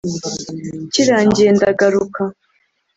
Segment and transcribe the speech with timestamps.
[0.93, 2.21] kirangiye ndagaruka